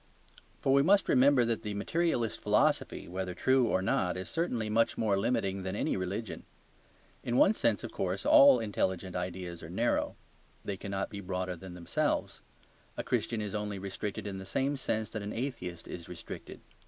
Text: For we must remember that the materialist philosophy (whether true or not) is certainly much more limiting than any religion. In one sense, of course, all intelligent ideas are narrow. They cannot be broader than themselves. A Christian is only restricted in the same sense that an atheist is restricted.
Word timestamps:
For 0.61 0.73
we 0.73 0.81
must 0.81 1.07
remember 1.07 1.45
that 1.45 1.61
the 1.61 1.75
materialist 1.75 2.41
philosophy 2.41 3.07
(whether 3.07 3.35
true 3.35 3.67
or 3.67 3.83
not) 3.83 4.17
is 4.17 4.29
certainly 4.31 4.67
much 4.67 4.97
more 4.97 5.15
limiting 5.15 5.61
than 5.61 5.75
any 5.75 5.95
religion. 5.95 6.41
In 7.23 7.37
one 7.37 7.53
sense, 7.53 7.83
of 7.83 7.91
course, 7.91 8.25
all 8.25 8.59
intelligent 8.59 9.15
ideas 9.15 9.61
are 9.61 9.69
narrow. 9.69 10.15
They 10.65 10.75
cannot 10.75 11.11
be 11.11 11.21
broader 11.21 11.55
than 11.55 11.75
themselves. 11.75 12.41
A 12.97 13.03
Christian 13.03 13.41
is 13.41 13.53
only 13.53 13.77
restricted 13.77 14.25
in 14.25 14.39
the 14.39 14.43
same 14.47 14.75
sense 14.75 15.11
that 15.11 15.21
an 15.21 15.33
atheist 15.33 15.87
is 15.87 16.09
restricted. 16.09 16.61